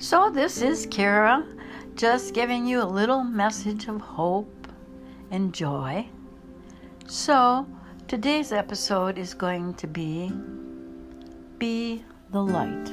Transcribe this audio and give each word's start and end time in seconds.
So, 0.00 0.30
this 0.30 0.62
is 0.62 0.86
Kara 0.86 1.44
just 1.96 2.32
giving 2.32 2.64
you 2.64 2.80
a 2.80 2.86
little 2.86 3.24
message 3.24 3.88
of 3.88 4.00
hope 4.00 4.68
and 5.32 5.52
joy. 5.52 6.08
So, 7.08 7.66
today's 8.06 8.52
episode 8.52 9.18
is 9.18 9.34
going 9.34 9.74
to 9.74 9.88
be 9.88 10.32
Be 11.58 12.04
the 12.30 12.40
Light. 12.40 12.92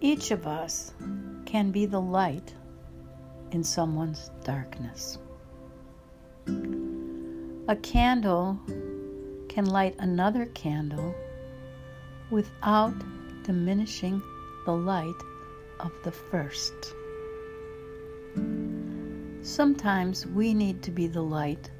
Each 0.00 0.32
of 0.32 0.48
us 0.48 0.92
can 1.46 1.70
be 1.70 1.86
the 1.86 2.00
light 2.00 2.52
in 3.52 3.62
someone's 3.62 4.32
darkness. 4.42 5.18
A 7.68 7.76
candle 7.76 8.58
can 9.48 9.66
light 9.66 9.94
another 10.00 10.46
candle 10.46 11.14
without 12.28 12.92
diminishing 13.44 14.20
the 14.68 14.76
light 14.76 15.22
of 15.80 15.90
the 16.04 16.12
first. 16.12 16.92
Sometimes 19.40 20.26
we 20.26 20.52
need 20.52 20.82
to 20.82 20.90
be 20.90 21.06
the 21.06 21.22
light 21.22 21.70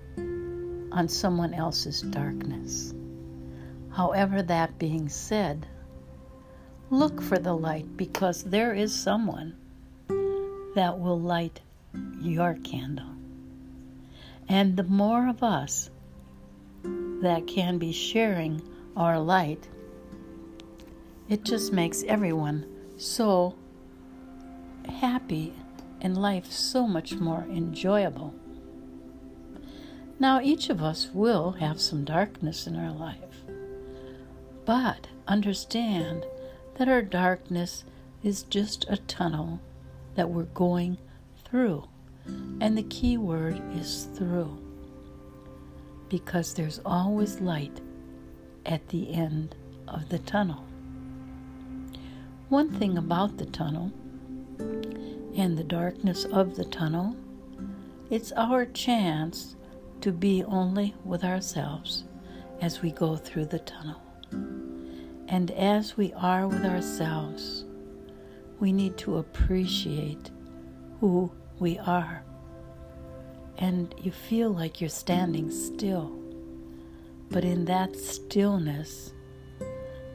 on 0.90 1.06
someone 1.06 1.52
else's 1.52 2.00
darkness. 2.00 2.94
However, 3.90 4.40
that 4.40 4.78
being 4.78 5.10
said, 5.10 5.66
look 6.88 7.20
for 7.20 7.38
the 7.38 7.52
light 7.52 7.94
because 7.98 8.42
there 8.44 8.72
is 8.72 8.94
someone 8.94 9.54
that 10.74 10.98
will 10.98 11.20
light 11.20 11.60
your 12.22 12.54
candle. 12.64 13.12
And 14.48 14.78
the 14.78 14.84
more 14.84 15.28
of 15.28 15.42
us 15.42 15.90
that 17.20 17.46
can 17.46 17.76
be 17.76 17.92
sharing 17.92 18.62
our 18.96 19.20
light, 19.20 19.68
it 21.28 21.44
just 21.44 21.70
makes 21.70 22.02
everyone 22.04 22.64
so 22.98 23.54
happy 25.00 25.54
and 26.00 26.16
life 26.16 26.50
so 26.50 26.86
much 26.86 27.14
more 27.14 27.46
enjoyable. 27.50 28.34
Now, 30.20 30.40
each 30.40 30.68
of 30.68 30.82
us 30.82 31.08
will 31.12 31.52
have 31.52 31.80
some 31.80 32.04
darkness 32.04 32.66
in 32.66 32.76
our 32.76 32.90
life, 32.90 33.44
but 34.64 35.06
understand 35.26 36.26
that 36.76 36.88
our 36.88 37.02
darkness 37.02 37.84
is 38.22 38.42
just 38.44 38.84
a 38.88 38.96
tunnel 38.96 39.60
that 40.16 40.30
we're 40.30 40.44
going 40.44 40.98
through. 41.44 41.84
And 42.60 42.76
the 42.76 42.82
key 42.82 43.16
word 43.16 43.62
is 43.76 44.08
through. 44.14 44.58
Because 46.08 46.54
there's 46.54 46.80
always 46.84 47.40
light 47.40 47.80
at 48.66 48.88
the 48.88 49.12
end 49.12 49.54
of 49.86 50.08
the 50.08 50.18
tunnel. 50.18 50.67
One 52.48 52.70
thing 52.70 52.96
about 52.96 53.36
the 53.36 53.44
tunnel 53.44 53.92
and 55.36 55.58
the 55.58 55.64
darkness 55.64 56.24
of 56.24 56.56
the 56.56 56.64
tunnel, 56.64 57.14
it's 58.08 58.32
our 58.32 58.64
chance 58.64 59.54
to 60.00 60.12
be 60.12 60.42
only 60.44 60.94
with 61.04 61.24
ourselves 61.24 62.04
as 62.62 62.80
we 62.80 62.90
go 62.90 63.16
through 63.16 63.46
the 63.46 63.58
tunnel. 63.58 64.00
And 65.28 65.50
as 65.50 65.98
we 65.98 66.14
are 66.14 66.48
with 66.48 66.64
ourselves, 66.64 67.66
we 68.60 68.72
need 68.72 68.96
to 68.98 69.18
appreciate 69.18 70.30
who 71.00 71.30
we 71.58 71.78
are. 71.78 72.24
And 73.58 73.94
you 73.98 74.10
feel 74.10 74.48
like 74.48 74.80
you're 74.80 74.88
standing 74.88 75.50
still. 75.50 76.18
But 77.28 77.44
in 77.44 77.66
that 77.66 77.94
stillness 77.94 79.12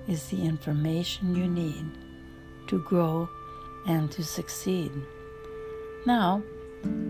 is 0.07 0.29
the 0.29 0.43
information 0.43 1.35
you 1.35 1.47
need 1.47 2.02
to 2.73 2.79
grow 2.79 3.29
and 3.85 4.11
to 4.11 4.23
succeed. 4.23 4.91
Now, 6.07 6.41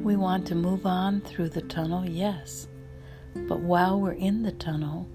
we 0.03 0.17
want 0.17 0.45
to 0.47 0.55
move 0.55 0.85
on 0.85 1.21
through 1.21 1.49
the 1.49 1.61
tunnel, 1.61 2.05
yes. 2.05 2.67
But 3.47 3.61
while 3.61 3.97
we're 4.01 4.11
in 4.11 4.43
the 4.43 4.51
tunnel, 4.51 5.07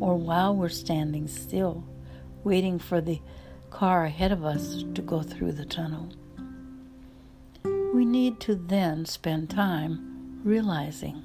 or 0.00 0.16
while 0.16 0.56
we're 0.56 0.70
standing 0.70 1.28
still, 1.28 1.84
waiting 2.44 2.78
for 2.78 3.02
the 3.02 3.20
car 3.68 4.06
ahead 4.06 4.32
of 4.32 4.42
us 4.42 4.84
to 4.94 5.02
go 5.02 5.20
through 5.20 5.52
the 5.52 5.66
tunnel, 5.66 6.08
we 7.94 8.06
need 8.06 8.40
to 8.40 8.54
then 8.54 9.04
spend 9.04 9.50
time 9.50 10.40
realizing 10.42 11.22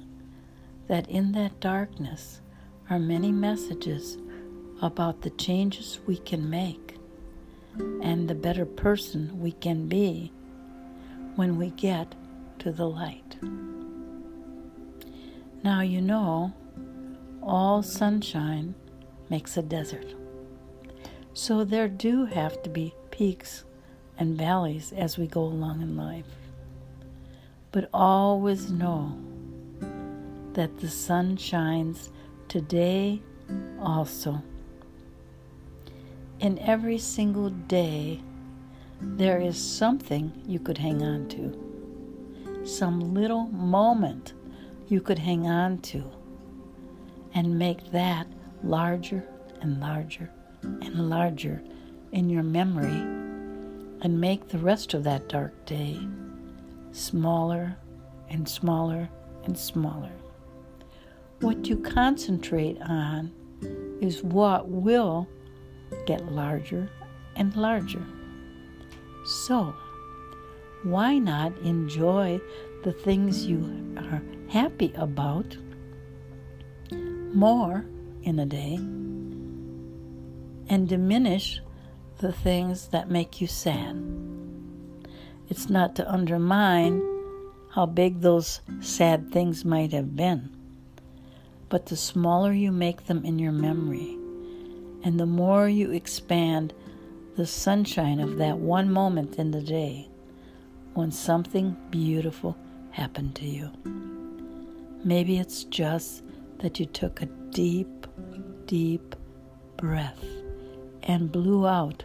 that 0.86 1.08
in 1.08 1.32
that 1.32 1.60
darkness 1.60 2.42
are 2.90 2.98
many 2.98 3.32
messages 3.32 4.18
about 4.82 5.22
the 5.22 5.30
changes 5.30 5.98
we 6.06 6.18
can 6.18 6.50
make 6.50 6.95
and 8.02 8.28
the 8.28 8.34
better 8.34 8.64
person 8.64 9.40
we 9.40 9.52
can 9.52 9.88
be 9.88 10.32
when 11.34 11.56
we 11.56 11.70
get 11.70 12.14
to 12.58 12.72
the 12.72 12.88
light. 12.88 13.36
Now 15.62 15.80
you 15.80 16.00
know 16.00 16.52
all 17.42 17.82
sunshine 17.82 18.74
makes 19.28 19.56
a 19.56 19.62
desert. 19.62 20.14
So 21.34 21.64
there 21.64 21.88
do 21.88 22.24
have 22.26 22.62
to 22.62 22.70
be 22.70 22.94
peaks 23.10 23.64
and 24.18 24.38
valleys 24.38 24.92
as 24.92 25.18
we 25.18 25.26
go 25.26 25.42
along 25.42 25.82
in 25.82 25.96
life. 25.96 26.26
But 27.72 27.90
always 27.92 28.70
know 28.70 29.16
that 30.54 30.78
the 30.78 30.88
sun 30.88 31.36
shines 31.36 32.10
today 32.48 33.20
also. 33.78 34.42
In 36.38 36.58
every 36.58 36.98
single 36.98 37.48
day, 37.48 38.20
there 39.00 39.40
is 39.40 39.56
something 39.56 40.32
you 40.46 40.58
could 40.58 40.76
hang 40.76 41.02
on 41.02 41.28
to, 41.28 42.66
some 42.66 43.14
little 43.14 43.46
moment 43.46 44.34
you 44.88 45.00
could 45.00 45.18
hang 45.18 45.46
on 45.46 45.78
to, 45.78 46.04
and 47.32 47.58
make 47.58 47.90
that 47.90 48.26
larger 48.62 49.26
and 49.62 49.80
larger 49.80 50.30
and 50.62 51.08
larger 51.08 51.62
in 52.12 52.28
your 52.28 52.42
memory, 52.42 53.00
and 54.02 54.20
make 54.20 54.48
the 54.48 54.58
rest 54.58 54.92
of 54.92 55.04
that 55.04 55.28
dark 55.28 55.64
day 55.64 55.98
smaller 56.92 57.76
and 58.28 58.46
smaller 58.46 59.08
and 59.44 59.56
smaller. 59.56 60.12
What 61.40 61.66
you 61.66 61.78
concentrate 61.78 62.80
on 62.82 63.32
is 64.02 64.22
what 64.22 64.68
will 64.68 65.28
get 66.06 66.32
larger 66.32 66.88
and 67.34 67.54
larger. 67.56 68.02
So, 69.24 69.74
why 70.82 71.18
not 71.18 71.56
enjoy 71.58 72.40
the 72.84 72.92
things 72.92 73.46
you 73.46 73.94
are 73.96 74.22
happy 74.48 74.92
about 74.96 75.56
more 77.34 77.84
in 78.22 78.38
a 78.38 78.46
day 78.46 78.76
and 80.68 80.88
diminish 80.88 81.60
the 82.18 82.32
things 82.32 82.88
that 82.88 83.10
make 83.10 83.40
you 83.40 83.46
sad? 83.46 83.96
It's 85.48 85.68
not 85.68 85.94
to 85.96 86.10
undermine 86.10 87.02
how 87.70 87.86
big 87.86 88.20
those 88.20 88.60
sad 88.80 89.30
things 89.32 89.64
might 89.64 89.92
have 89.92 90.16
been, 90.16 90.50
but 91.68 91.86
the 91.86 91.96
smaller 91.96 92.52
you 92.52 92.72
make 92.72 93.06
them 93.06 93.24
in 93.24 93.38
your 93.38 93.52
memory, 93.52 94.16
and 95.06 95.20
the 95.20 95.24
more 95.24 95.68
you 95.68 95.92
expand 95.92 96.74
the 97.36 97.46
sunshine 97.46 98.18
of 98.18 98.38
that 98.38 98.58
one 98.58 98.92
moment 98.92 99.36
in 99.38 99.52
the 99.52 99.62
day 99.62 100.08
when 100.94 101.12
something 101.12 101.76
beautiful 101.90 102.56
happened 102.90 103.32
to 103.36 103.46
you. 103.46 103.70
Maybe 105.04 105.38
it's 105.38 105.62
just 105.62 106.24
that 106.58 106.80
you 106.80 106.86
took 106.86 107.22
a 107.22 107.26
deep, 107.26 108.08
deep 108.66 109.14
breath 109.76 110.24
and 111.04 111.30
blew 111.30 111.68
out 111.68 112.02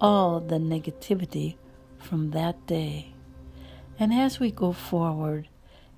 all 0.00 0.38
the 0.38 0.58
negativity 0.58 1.56
from 1.98 2.30
that 2.30 2.68
day. 2.68 3.14
And 3.98 4.14
as 4.14 4.38
we 4.38 4.52
go 4.52 4.70
forward, 4.70 5.48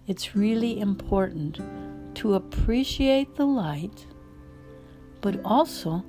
it's 0.07 0.35
really 0.35 0.81
important 0.81 1.61
to 2.15 2.33
appreciate 2.33 3.37
the 3.37 3.45
light, 3.45 4.07
but 5.21 5.39
also 5.45 6.03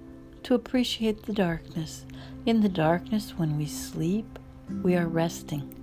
to 0.44 0.56
appreciate 0.56 1.24
the 1.24 1.34
darkness. 1.34 2.06
In 2.46 2.62
the 2.62 2.70
darkness, 2.70 3.34
when 3.38 3.58
we 3.58 3.66
sleep, 3.66 4.40
we 4.84 4.96
are 4.96 5.08
resting. 5.08 5.76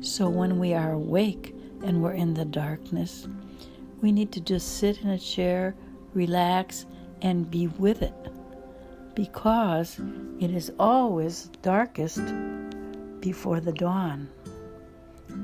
So 0.00 0.28
when 0.28 0.58
we 0.58 0.74
are 0.74 0.92
awake 0.92 1.54
and 1.82 2.02
we're 2.02 2.12
in 2.12 2.34
the 2.34 2.44
darkness, 2.44 3.28
we 4.00 4.12
need 4.12 4.32
to 4.32 4.40
just 4.40 4.78
sit 4.78 5.02
in 5.02 5.10
a 5.10 5.18
chair, 5.18 5.74
relax, 6.14 6.86
and 7.22 7.50
be 7.50 7.66
with 7.66 8.02
it. 8.02 8.14
Because 9.14 10.00
it 10.40 10.50
is 10.50 10.72
always 10.78 11.50
darkest 11.62 12.22
before 13.20 13.60
the 13.60 13.72
dawn. 13.72 14.28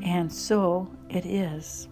And 0.02 0.32
so 0.32 0.88
it 1.08 1.26
is. 1.26 1.88